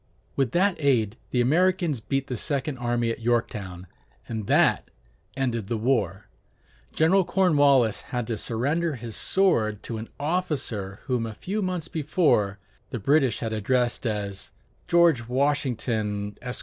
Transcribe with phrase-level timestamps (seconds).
[0.35, 3.85] With that aid, the Americans beat the second army at Yorktown,
[4.27, 4.89] and that
[5.37, 6.27] ended the war.
[6.91, 12.57] General Cornwallis had to surrender his sword to an officer whom a few months before
[12.89, 14.49] the British had addressed as
[14.87, 16.59] "George Washington, Esq.